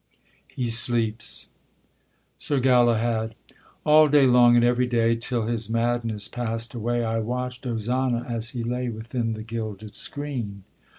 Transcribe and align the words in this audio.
[He 0.47 0.71
sleeps. 0.71 1.49
SIR 2.35 2.59
GALAHAD. 2.61 3.35
All 3.85 4.07
day 4.07 4.25
long 4.25 4.55
and 4.55 4.65
every 4.65 4.87
day, 4.87 5.15
Till 5.15 5.45
his 5.45 5.69
madness 5.69 6.27
pass'd 6.27 6.73
away, 6.73 7.03
I 7.05 7.19
watch'd 7.19 7.65
Ozana 7.67 8.27
as 8.27 8.49
he 8.49 8.63
lay 8.63 8.89
Within 8.89 9.33
the 9.33 9.43
gilded 9.43 9.93
screen. 9.93 10.63